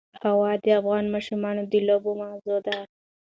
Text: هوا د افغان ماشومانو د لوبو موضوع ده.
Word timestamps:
هوا 0.21 0.51
د 0.63 0.65
افغان 0.79 1.05
ماشومانو 1.13 1.61
د 1.71 1.73
لوبو 1.87 2.11
موضوع 2.21 2.57
ده. 2.67 2.77